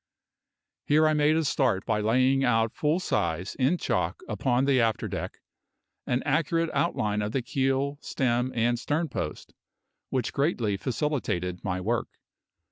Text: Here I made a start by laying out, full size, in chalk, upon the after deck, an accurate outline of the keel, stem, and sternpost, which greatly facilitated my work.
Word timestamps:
Here 0.87 1.07
I 1.07 1.13
made 1.13 1.35
a 1.35 1.45
start 1.45 1.85
by 1.85 1.99
laying 2.01 2.43
out, 2.43 2.73
full 2.73 2.99
size, 2.99 3.53
in 3.59 3.77
chalk, 3.77 4.23
upon 4.27 4.65
the 4.65 4.81
after 4.81 5.07
deck, 5.07 5.37
an 6.07 6.23
accurate 6.23 6.71
outline 6.73 7.21
of 7.21 7.33
the 7.33 7.43
keel, 7.43 7.99
stem, 8.01 8.51
and 8.55 8.79
sternpost, 8.79 9.53
which 10.09 10.33
greatly 10.33 10.75
facilitated 10.75 11.63
my 11.63 11.79
work. 11.79 12.07